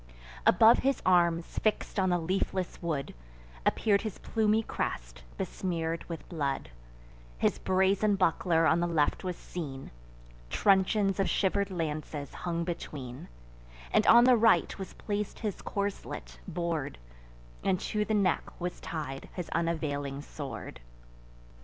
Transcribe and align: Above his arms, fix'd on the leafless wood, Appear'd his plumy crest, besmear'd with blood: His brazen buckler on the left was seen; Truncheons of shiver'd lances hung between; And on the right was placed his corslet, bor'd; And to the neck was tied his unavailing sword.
Above 0.47 0.79
his 0.79 0.99
arms, 1.05 1.59
fix'd 1.59 1.99
on 1.99 2.09
the 2.09 2.17
leafless 2.17 2.81
wood, 2.81 3.13
Appear'd 3.67 4.01
his 4.01 4.17
plumy 4.17 4.63
crest, 4.63 5.21
besmear'd 5.37 6.03
with 6.05 6.27
blood: 6.27 6.71
His 7.37 7.59
brazen 7.59 8.15
buckler 8.15 8.65
on 8.65 8.79
the 8.79 8.87
left 8.87 9.23
was 9.23 9.35
seen; 9.35 9.91
Truncheons 10.49 11.19
of 11.19 11.29
shiver'd 11.29 11.69
lances 11.69 12.33
hung 12.33 12.63
between; 12.63 13.27
And 13.93 14.07
on 14.07 14.23
the 14.23 14.35
right 14.37 14.75
was 14.79 14.93
placed 14.95 15.37
his 15.37 15.61
corslet, 15.61 16.39
bor'd; 16.47 16.97
And 17.63 17.79
to 17.81 18.03
the 18.03 18.15
neck 18.15 18.59
was 18.59 18.79
tied 18.81 19.29
his 19.35 19.49
unavailing 19.49 20.23
sword. 20.23 20.79